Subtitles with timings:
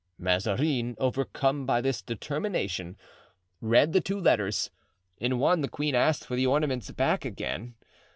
[0.17, 2.97] Mazarin, overcome by this determination,
[3.61, 4.71] read the two letters.
[5.19, 7.75] In one the queen asked for the ornaments back again.